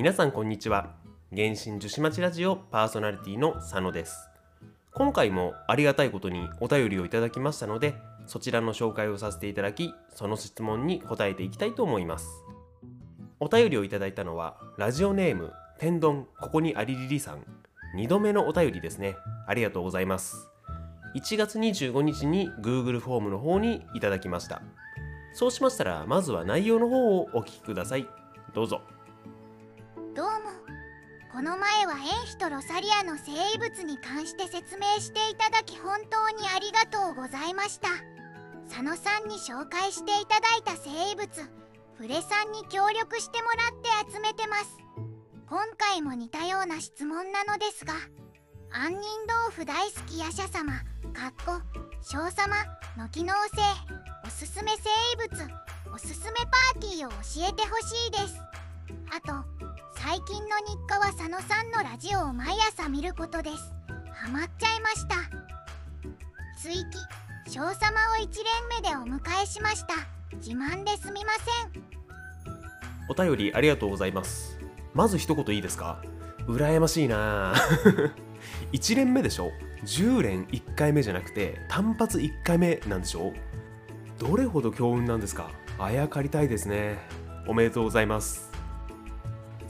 [0.00, 0.94] 皆さんこんにちは。
[1.30, 4.30] 原神樹脂町ラジオパーソナリティの佐野です。
[4.94, 12.26] 今回もありがたいことにお便りをいただきましたのでそちらの紹介をさせていただきその質問に答えていきたいと思います。
[13.40, 17.44] お便りをいただいたのはラジオネーム天丼ここにありりりさん。
[17.94, 19.16] 2度目のお便りですね。
[19.46, 20.48] ありがとうございます。
[21.14, 24.62] 1月25日に Google フォームの方にいただきました。
[25.34, 28.08] そうしましたらまずは内容の方をお聞きください。
[28.54, 28.80] どうぞ。
[31.40, 37.88] この前はエンヒとロサリアの生物に関して説明していただき本当にありがとうございました。
[38.68, 41.26] 佐野さんに紹介していただいた生物
[41.96, 44.76] フレさんに協力してもらって集めてます。
[45.48, 47.94] 今回も似たような質問なのですが
[48.68, 50.74] 杏仁豆腐大好きヤシャ様
[51.14, 51.62] かっこ
[52.02, 52.54] 小様
[52.98, 53.62] の機能性
[54.26, 55.50] おすすめ生物
[55.94, 56.36] おすすめ
[56.74, 58.34] パーティーを教えてほしいです。
[59.10, 59.69] あと
[60.02, 63.56] 最近の日課は佐野さんのラジオを毎朝見ることです。
[64.12, 65.16] ハマっちゃいました。
[66.58, 67.78] 追記小様を1
[68.20, 69.94] 連目でお迎えしました。
[70.36, 71.32] 自慢ですみま
[71.72, 71.84] せん。
[73.08, 74.58] お便りありがとうございます。
[74.94, 76.02] まず一言いいですか？
[76.46, 77.54] 羨ましいな。
[78.72, 79.50] 1連目でしょ
[79.84, 83.32] ？10連1回目じゃなくて単発1回目なんでしょ？
[84.18, 85.50] どれほど強運なんですか？
[85.78, 86.98] あやかりたいですね。
[87.46, 88.49] おめでとうございます。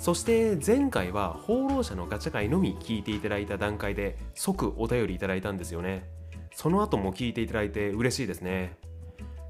[0.01, 6.09] そして前回は放浪者のガチャ会のみ聞いていただいた段階で即お便りいただいたんですよね。
[6.55, 8.79] その後も聞いていただいて嬉しいですね。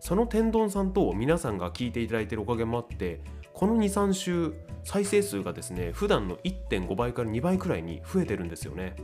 [0.01, 3.21] その天丼さんと皆さんが聞いていただいているおかげもあって
[3.55, 8.97] この23週再生数がですね普段の1.5倍から2倍くらいに増えてるんですよね。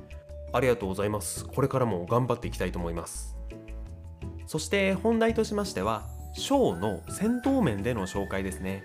[0.53, 1.47] ありがとうございます。
[1.47, 3.37] これからも頑張っていきたいと思います。
[4.49, 8.83] そして本題としましてはショーの戦闘面での紹介ですね。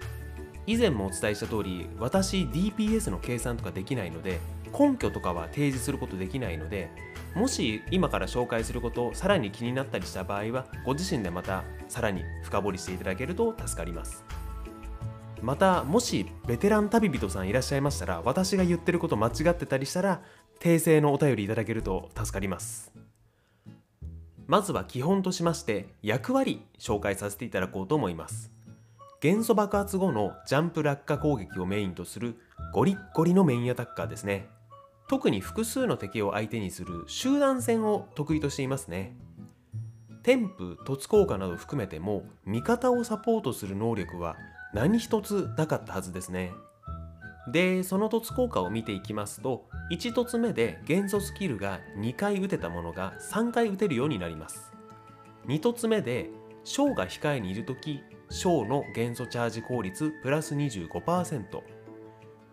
[0.68, 4.40] 以前もお伝えした通り私 DPS の計算とかできないので
[4.78, 6.90] 根拠とかは提示することできないので
[7.36, 14.24] もし今から紹介することをさらに気になったりした場合はご自身でまたさらに深掘りしていただけると助かります。
[15.42, 20.22] またもしベテラン旅人さんいらっしゃいましたら私が言ってること間違ってたりしたら
[20.60, 22.92] 訂正のお便りいただけると助かります。
[24.46, 28.52] まずは基本としまして役割紹介させていただこうと思います。
[29.22, 32.40] 元素爆発後のジャンプ落下攻撃をメインとする
[32.74, 34.48] ゴリッゴリのメインアタッカーですね。
[35.08, 39.16] 特に複数の敵を相手にする集団戦を得意としていますね。
[40.24, 44.38] 添付突効果など含めても味方をサポートする能力は
[44.74, 46.52] 何一つなかったはずですね。
[47.52, 54.72] でその突効果を見ていきますと1突目で元素スキルが2回打てたものが3回打てるようになります。
[55.46, 56.32] 2突目で
[56.64, 61.62] 小が控えにいる時小の元素チャージ効率プラス 25%4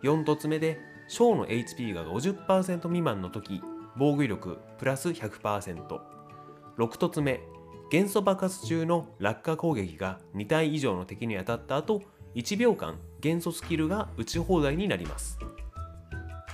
[0.03, 3.63] 突目で小の HP が50%未満の時
[3.97, 6.01] 防御力プラス 100%6
[6.77, 7.41] 突目
[7.91, 12.03] 元素爆発中の落下攻撃が2体以上の敵に当たった後
[12.35, 15.39] 1秒間元素スキルが打ち放題になります。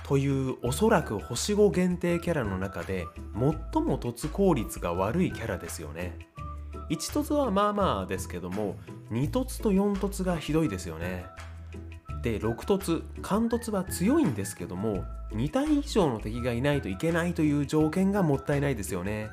[0.07, 6.34] というおそらく星5限定キャラの中で最も突効率が悪いキャラですよね。
[6.89, 8.75] 1突はまあまあですけども
[9.11, 11.25] 2突と4突がひどいですよね。
[12.21, 19.29] で6突貫突は強いんですけども2体以上の敵がいないといけないという条件がもったいないですよね。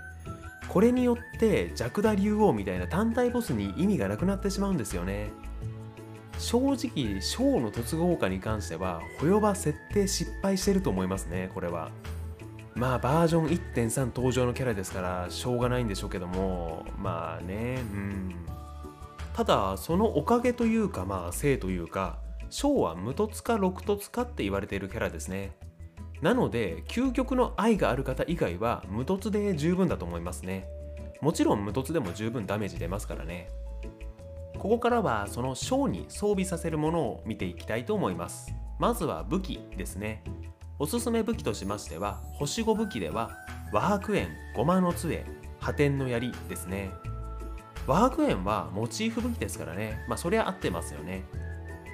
[0.69, 5.31] これによってジャクダ竜王みたいな単体ボスに意味がなくなってしまうんですよね。
[6.39, 11.91] 正直小の突合化に関してはホヨバ設定失敗してると思いますねこれは。
[12.75, 18.35] まあバージョン1.3登場のキャラですからしょうがないんでしょうけどもまあねうん。
[19.35, 22.19] ただそのおかげというかまあせいというか
[22.51, 25.53] 小は無突か6突かって言われているキャラですね。
[26.21, 30.69] なので究極の愛がある方以外は無突で十分だと思いますね。
[31.21, 33.49] もちろん無突でも十分ダメージ出ますからね。
[34.59, 38.55] ここからはその章に装備させるものを見ていきたいと思います。
[38.79, 40.23] まずは武器ですね。
[40.83, 43.39] おすすめ武器としましては星5武器では
[43.73, 45.25] 和白円ごまの杖
[45.61, 46.91] 破天の槍ですね。
[47.87, 50.05] 和白円はモチーフ武器ですからね。
[50.09, 51.23] まあそりゃ合ってますよね。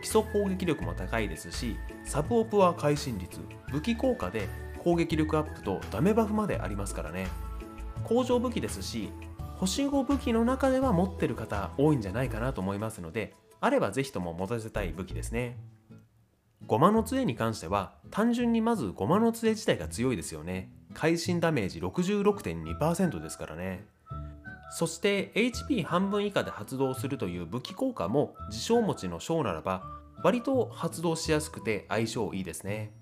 [0.00, 1.76] 基礎攻撃力も高いですし
[2.06, 3.40] サブオプは会心率
[3.70, 4.48] 武器効果で
[4.78, 7.28] 攻撃力アップとダメバフまでありますからね。
[8.04, 9.10] 工場武器ですし
[9.56, 15.58] 星5武器の中では持ってる方多いんじゃないかなと思いますのであればぜひとも持たせたい武器ですね。
[16.66, 20.70] ゴマの杖に関しては単純にまずゴマの杖自体が強いですよね。
[20.94, 23.86] 会心ダメージ66.2%ですからね。
[24.70, 29.82] そして HP 半分以下で発動するという武器効果も自称持ちの章ならば
[30.22, 32.92] 割と発動しやすくて相性いいですね。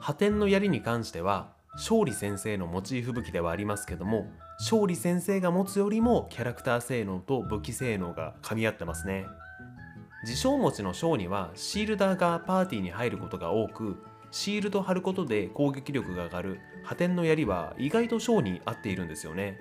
[0.00, 4.26] 破天の槍に関しては勝利先生のモチーフ武器ではありますけども
[4.58, 9.26] 勝利先生が持つよりもキャラクター性能と武器性能が噛み合ってますね。
[10.22, 16.60] 自称持ちの将にはシールダーがパーティーに入ることが多くシールド貼ることで攻撃力が上がる。
[16.82, 19.58] 破天の槍は意外と将に合っているんですよね。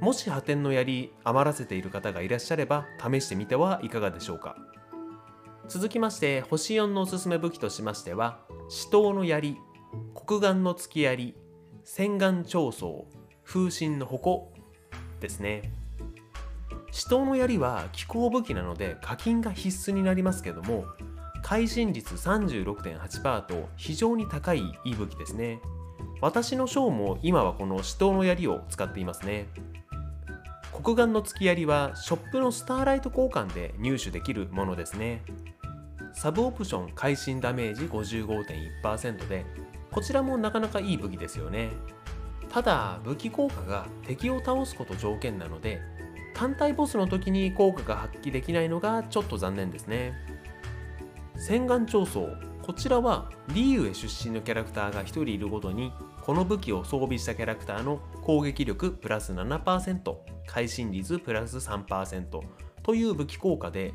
[0.00, 4.56] もし破天の槍余らせている方がいらっしゃれば試してみてはいかがでしょうか。
[5.68, 9.56] 続きまして星4のおすすめ武器としましては死闘の槍
[10.26, 11.34] 黒岩の突き槍
[11.84, 13.06] 洗顔長宗
[13.44, 14.52] 風神の矛
[15.20, 15.79] ですね。
[16.92, 20.84] 死闘の槍は気候武器なので課金が必須になりますけども
[21.42, 25.60] 会心率36.8%と非常に高いいい武器ですね。
[26.20, 29.46] 私の章も今はこの死闘の槍を使っていますね。
[30.82, 35.22] 黒岩の突き槍はショップのスターライト交換で入手できるものですね。
[36.12, 39.46] サブオプション会心ダメージ55.1%で
[39.90, 41.70] こちらもなかなかいい武器ですよね。
[42.50, 45.80] ただ武器効果が敵を倒すこと条件なので
[46.40, 50.14] 単体ボスの時に効果が発揮できないのがちょっと残念ですね。
[51.36, 52.28] 洗顔長宗
[52.62, 55.92] こちらはリーウェ出身のキャラクターが1人いるごとに
[56.22, 60.16] この武器を装備したキャラクターの攻撃力プラス7%
[60.46, 62.24] 会心率プラス3%
[62.82, 63.92] という武器効果で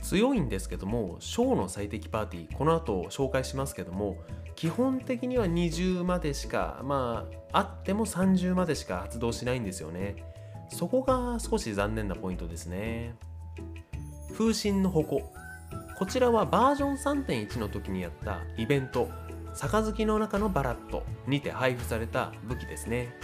[0.00, 4.16] 強いんですけども小の最適パーティーこの後紹介しますけども
[4.54, 10.33] 基本的には20までしかまああっても30までしか発動しないんですよね。
[10.68, 13.14] そこが少し残念なポイントですね。
[14.36, 15.22] 風神の矛。
[15.96, 19.08] こちらはバージョン3.1の時にやったイベント。
[19.54, 23.14] 杯の中のバラットにて配布された武器ですね。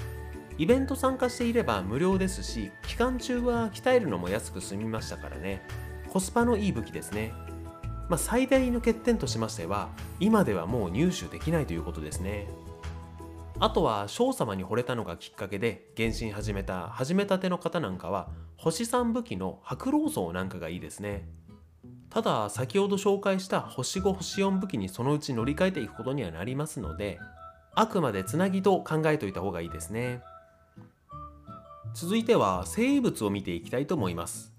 [0.58, 5.62] イベント参加していれば無料ですし期間中は鍛えるのも安く済みましたからね。
[6.10, 7.32] コスパのいい武器ですね。
[8.08, 9.88] まあ、最大の欠点としましては、
[10.18, 12.48] 今ではもう入手できないということですね。
[13.62, 21.28] あとは、翔様に惚れたのがきっかけで、原神始めた始めたての方なんかは、星3武器の白老層なんかがいいですね。
[22.08, 27.20] ただ、先ほど紹介した星5、星4武器にそのうち乗り換えていくことにはなりますので、
[27.74, 30.22] あくまでつなぎと考えておいた方がいいですね。
[31.92, 34.54] 続いては生物を見ていきたいと思います。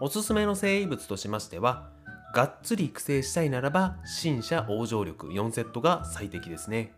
[0.00, 1.90] おすすめの生物としましては、
[2.34, 6.97] がっつり育成したいならば、新車往生力4セットが最適ですね。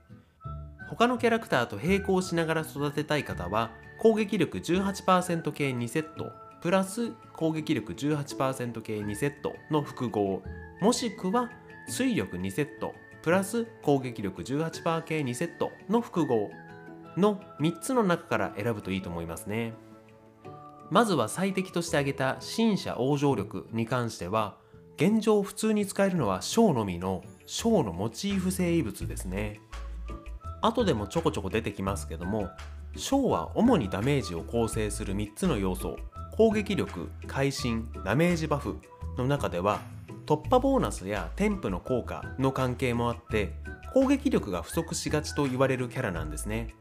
[0.90, 10.42] 他のキャラクターと並行しながら育てたい方は、攻撃力18%系2セット、プラス攻撃力18%系2セットの複合、
[10.81, 11.50] もしくは
[11.88, 16.50] 水力2セット、プラス攻撃力18%系2セットの複合。
[17.16, 19.75] の3つの中から選ぶといいと思いますね。
[20.90, 24.56] まずは最適として挙げた新車往生力に関しては
[24.96, 29.60] 現状普通に使えるのは小のみの小のモチーフ生物ですね。
[30.62, 32.50] 後でもちょこちょこ出てきますけども
[32.96, 35.96] 小は主にダメージを構成する3つの要素
[36.32, 38.78] 攻撃力会心ダメージバフ
[39.16, 39.80] の中では
[40.26, 43.52] 突破ボーナスや添付の効果の関係もあって
[43.92, 46.74] 攻撃力が不足しがちと言われるキャラなんですね。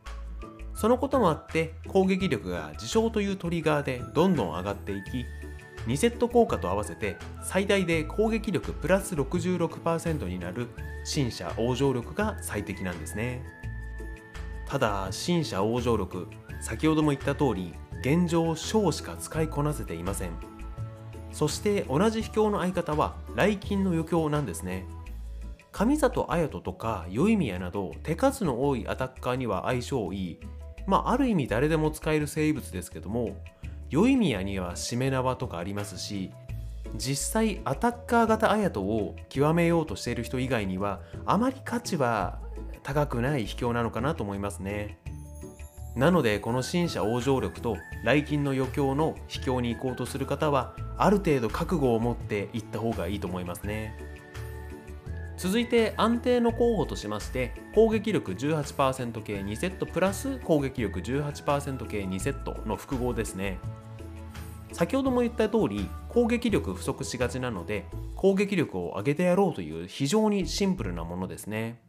[0.75, 5.25] そのこともあって攻撃力が自傷というトリガーでどんどん上がっていき
[5.87, 10.67] 2セット効果と合わせて最大で攻撃力プラス66%になる
[11.03, 13.58] 新車往生力が最適なんですね。
[14.69, 16.27] ただ新車往生力
[16.61, 20.31] 先ほども言った通り現状小しか使いこなせていません。
[21.31, 24.85] そして同じ秘境の相方は雷金の余興なんですね。
[25.71, 30.39] 上里綾人とか宵宮など手数の多いアタッカーには相性いい。
[30.85, 33.35] まあ、ある意味誰でも使える生物ですけども
[33.89, 36.31] 宵宮にはしめ縄とかありますし
[36.95, 42.39] 実際アタッカー型綾人を極めようとしている人以外にはあまり価値は
[42.89, 44.97] 高くない秘境なのかなと思いますね。
[45.95, 53.95] なのでこの新車往生力と来金の余興の秘境に行こうとする方はある程度覚悟を持って行った方がいいと思いますね。
[55.37, 63.59] 続いて安定の候補としまして攻撃力18%系2セットプラス攻撃力18%系2セットの複合ですね。
[64.71, 71.79] 先ほども言った通り攻撃力不足しがちなので攻撃力を上げてやろうという非常にシンプルなものですね。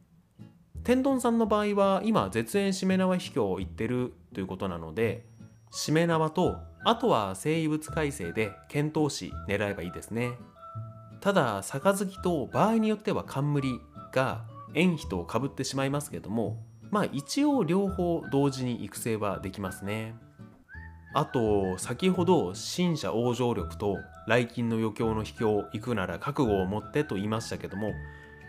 [0.83, 5.27] 天丼さんの場合は今絶縁しめ縄秘境を言ってるということなので
[5.71, 10.33] しめ縄とあとは生物改正で検討し狙えばいいですね。
[11.21, 13.79] ただ杯と場合によっては冠
[14.13, 20.15] が縁比とかぶってしまいますけどもまあ一応両方同時に育成はできますね。
[21.13, 23.97] あと先ほど新車往生力と
[24.29, 27.93] 来金の余興の秘境行くなら覚悟を持ってと言いましたけども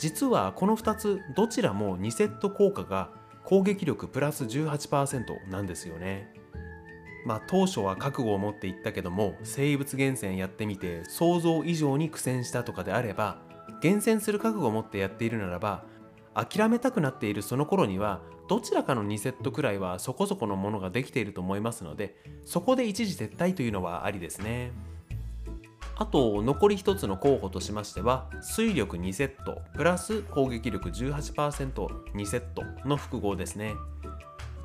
[0.02, 3.12] 実はこの2つどちらも2セット効果が
[3.44, 6.34] 攻撃力プラス18%なんですよね。
[7.24, 13.38] まあ当初は覚悟を持って言ったけども生物厳選やってみて想像以上に苦戦したとかであれば
[13.80, 15.84] 厳選する覚悟を持ってやっているならば
[16.34, 24.72] 諦めたくなっているその頃にはどちらかの2セットくらいはそこそこのものができていると思いますのでそこで一時撤退というのはありですね
[26.02, 33.76] あと残り1つの候補としましては水力2セットプラス攻撃力 18%2 セットの複合ですね。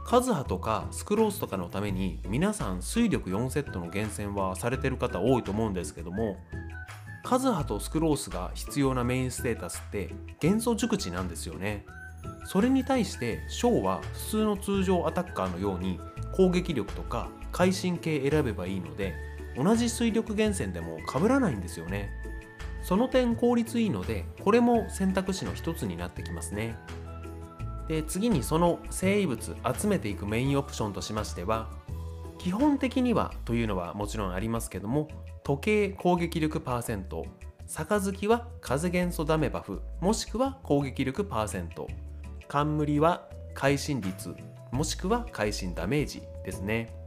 [0.06, 6.38] カズハとかスクロースとかのために皆さん水力4セットの厳選はされてる方多いと思うんですけども
[7.22, 11.84] カズハとスクロースが必要なメインステータスって元素熟知なんですよね。
[12.46, 16.00] それに対してショーは普通の通常アタッカーのように
[16.32, 22.10] 攻撃力とか会心系選べばいいので同じ水力源泉でも被らないんですよね。
[22.82, 26.76] その点効率いいのでこれも選択肢の一つになってきますね。
[27.88, 31.68] で次にその生物集めていくメインオプションとしましては
[32.38, 35.08] 基本的にはというのはもちろんありますけども
[35.42, 37.26] 時計攻撃力パーセント
[37.66, 41.88] 杯は風元素ダメバフもしくは攻撃力パーセント
[42.48, 44.34] 冠は会心率
[44.70, 47.05] もしくは会心ダメージですね。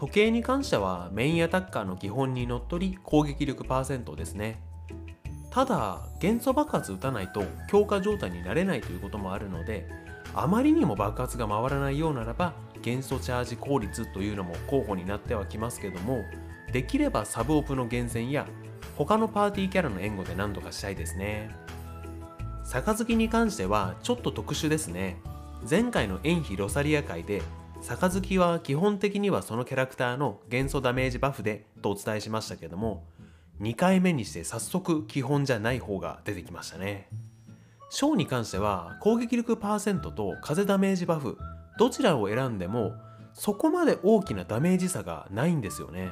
[0.00, 4.58] 時計に関してはメインアタッカーの基本にのっとり攻撃力パーセントですね。
[5.50, 9.86] ただ元素爆発打たないと強化状態になれないということもあるので
[10.34, 16.22] あまりにも爆発が回らないようならば元素チャージ効率というのも候補になってはきますけども
[16.72, 18.46] できればサブオプの厳選や
[18.96, 21.50] 他のパーティーキャラの援護で何とかしたいですね。
[22.64, 25.20] 杯に関してはちょっと特殊ですね。
[25.68, 27.42] 前回の縁日ロサリア会で
[27.80, 28.38] 杯。
[28.38, 33.04] は基本的にはそのキャラクターの元素ダメージバフでとお伝えしましたけども
[33.60, 37.08] 2回目にして早速基本じゃない方が出てきましたね
[37.90, 41.36] ショーに関しては攻撃力パーセントと風ダメージバフ
[41.78, 42.92] どちらを選んでも
[43.34, 46.10] そこまで大きなダメージ差がないんですよね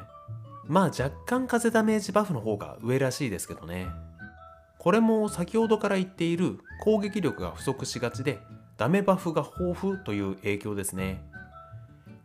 [0.67, 3.87] まあ若干風ダメージバフの方が上らしいですけどね
[4.79, 8.39] これも先ほどから言っている攻撃力が不足しがちで
[8.77, 11.23] ダメバフが豊富という影響ですね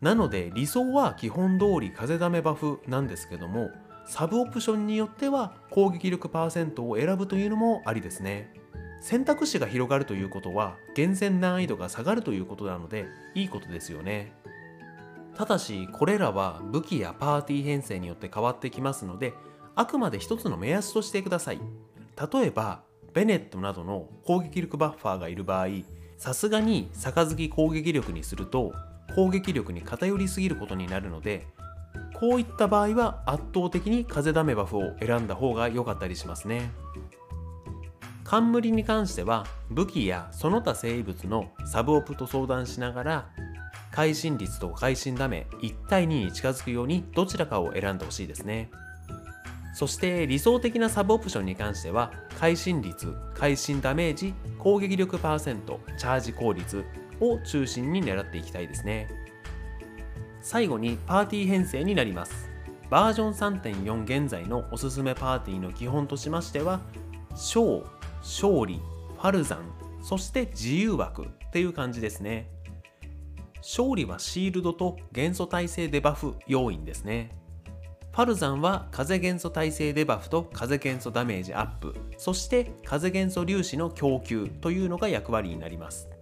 [0.03, 3.71] なので理想は基本通り風ダメバフなんですけども
[4.05, 8.53] サブオプションによっては攻撃力パーセントを選ぶというのもありですね。
[8.99, 14.33] 選択肢が広がるということは厳選難易度が下がるということなのでいいことですよね。
[15.35, 19.33] ただしこれらは武器やパーティー編成によって変わってきますので
[19.73, 21.61] あくまで一つの目安としてください。
[22.33, 22.81] 例えば
[23.13, 25.67] ベネットなどの攻撃力バッファーがいる場合
[26.17, 28.73] さすがに杯攻撃力にすると
[29.15, 31.47] 攻撃力に偏りすぎることになるので
[32.13, 36.71] こういった場合は圧倒的に風ダメバフを選んだ方が良かったりしますね。
[38.23, 43.29] 冠に関しては武器やその他生物のサブオプと相談しながら
[43.91, 48.71] 会心率と会心ダメ1対2に近づくようにどちらかを選んでほしいですね。
[49.75, 56.85] そして理想的なサブオプションに関しては会心率会心ダメージ攻撃力パーセントチャージ効率
[57.19, 59.07] を中心に狙っていきたいですね。
[60.41, 62.49] 最後にパーティー編成になります。
[62.89, 66.81] バージョン3.4現在のおすすめパーティーの基本としましては
[67.33, 67.83] 小
[68.21, 68.79] 勝利
[69.15, 69.59] ファルザン
[70.03, 72.49] そして自由枠っていう感じですね。
[73.57, 77.31] 勝利はシールドと元素耐性デバフ要因ですね。
[78.11, 86.12] ファルザンは風元素耐性デバフと風元素ダメージアップそして風元素粒子の供給というのが役割になります。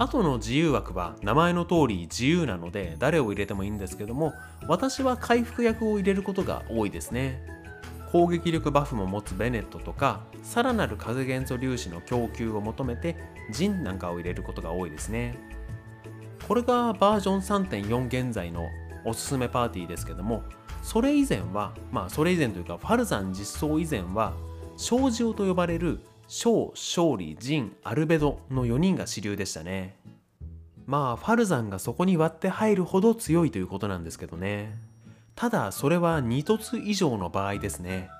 [0.00, 4.32] 後の自由枠は名前の通り自由なので誰を入れてもいいんですけども
[4.66, 7.44] 私は回復役を入れることが多いですね。
[8.10, 13.14] 攻撃力バフも持つベネットとかさらなる風元素粒子の供給を求めて
[13.52, 15.38] ジンなんかを入れることが多いですね。
[16.48, 18.68] これがバージョン3.4現在の
[19.04, 20.42] おすすめパーティーですけども
[20.82, 24.32] それ以前はまあそれ以前というかファルザン実装以前は
[24.78, 26.00] 小塩と呼ばれる
[26.32, 29.96] 小、勝利、ジン、アルベドの4人が主流でしたね。
[30.86, 34.78] まあ、ファルザンがそこに割って入るほど強いということなんですけどね。
[35.34, 38.10] ただ、それは2凸以上の場合ですね。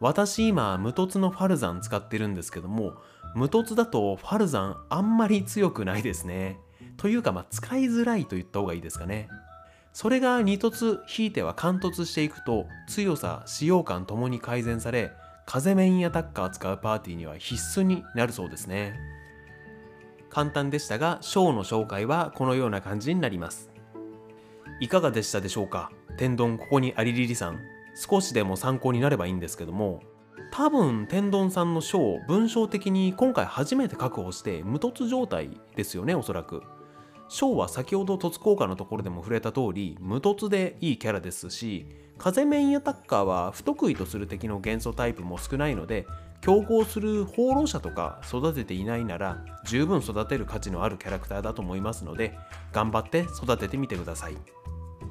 [0.00, 2.94] 私今、無凸のファルザン使ってるんですけども、
[3.36, 6.58] 無凸だとファルザンあんまり強くないですね。
[6.96, 9.28] というか、まあ、使いづらいと言った方がいいですかね。
[9.92, 15.12] それが2凸、ひいては貫突していくと、強さ、使用感ともに改善され、
[15.52, 18.94] 風メインアタッカー使うパーティーには必須になるそうですね。
[20.28, 23.68] 簡単でしたがショーの紹介はこのような感じになります。
[24.78, 25.90] いかがでしたでしょうか？
[26.18, 27.58] 天丼ここにありりりさん。
[27.96, 30.04] 少しでも参考になればいいんですけども。
[30.52, 36.62] 多分天丼さんの書を文章的に今回初めて確保して無凸状態ですよねおそらく。
[37.30, 41.86] 章は先ほど凸効果のところでも触れた通り無凸でいいキャラですし
[42.18, 46.06] 風メインアタッカーは不得意とする敵の元素タイプも少ないので
[46.40, 52.36] 競合する放浪者とか育てていないなら十分育てる価値のあるキャラクターだと思いますので
[52.72, 54.36] 頑張って育ててみてください。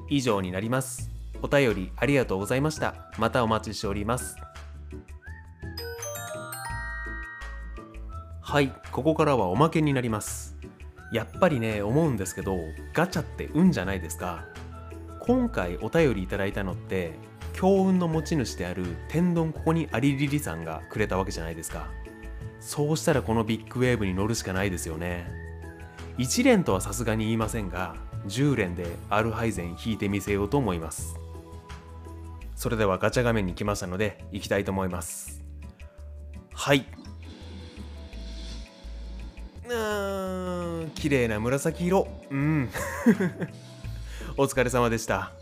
[0.08, 1.08] 以上になります。
[1.40, 3.10] お便りありがとうございました。
[3.16, 4.36] またお待ちしております。
[8.40, 10.49] はいここからはおまけになります。
[11.12, 12.58] やっぱりね思うんですけど
[12.92, 14.44] ガチャって運じゃないですか。
[15.20, 17.12] 今回お便りいただいたのって
[17.52, 21.88] 強運の持ち主である天丼ここにありりりさんがくれたわけじゃないですか。
[22.58, 25.30] そうしたらこのビッグウェーブに乗るしかないですよね。
[26.18, 31.16] 1連とはさすがに言いませんが10連でアルハイゼン引いてみせようと思います。
[32.54, 35.42] それではガチャ画面に来ましたので行きたいと思います。
[36.52, 36.84] はい。
[39.70, 40.90] うん。
[40.96, 42.08] 綺麗な紫色。
[42.30, 42.68] うん。
[44.36, 45.32] お疲れ様でした。